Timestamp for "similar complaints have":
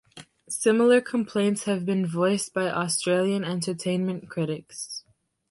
0.49-1.85